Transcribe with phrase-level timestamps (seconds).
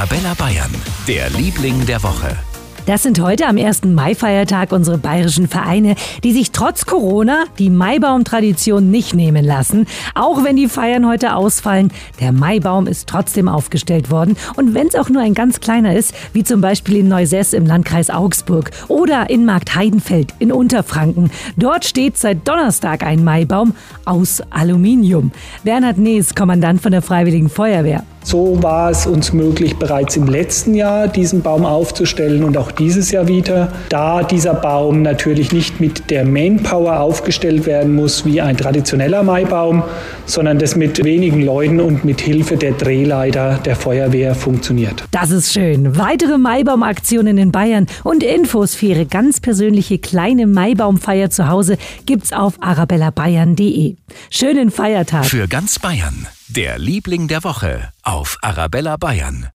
[0.00, 0.70] Arabella Bayern,
[1.06, 2.34] der Liebling der Woche.
[2.86, 8.90] Das sind heute am ersten Mai-Feiertag unsere bayerischen Vereine, die sich trotz Corona die Maibaum-Tradition
[8.90, 9.86] nicht nehmen lassen.
[10.14, 14.38] Auch wenn die Feiern heute ausfallen, der Maibaum ist trotzdem aufgestellt worden.
[14.56, 17.66] Und wenn es auch nur ein ganz kleiner ist, wie zum Beispiel in Neusess im
[17.66, 21.30] Landkreis Augsburg oder in Markt Heidenfeld in Unterfranken.
[21.58, 23.74] Dort steht seit Donnerstag ein Maibaum
[24.06, 25.30] aus Aluminium.
[25.62, 28.02] Bernhard Nees, Kommandant von der Freiwilligen Feuerwehr.
[28.22, 33.10] So war es uns möglich, bereits im letzten Jahr diesen Baum aufzustellen und auch dieses
[33.10, 38.56] Jahr wieder, da dieser Baum natürlich nicht mit der Manpower aufgestellt werden muss wie ein
[38.56, 39.82] traditioneller Maibaum,
[40.26, 45.04] sondern das mit wenigen Leuten und mit Hilfe der Drehleiter der Feuerwehr funktioniert.
[45.10, 45.96] Das ist schön.
[45.96, 52.32] Weitere Maibaumaktionen in Bayern und Infos für Ihre ganz persönliche kleine Maibaumfeier zu Hause gibt's
[52.32, 53.96] auf arabellabayern.de.
[54.30, 55.24] Schönen Feiertag.
[55.24, 56.26] Für ganz Bayern,
[56.56, 59.46] der Liebling der Woche auf Arabella Bayern.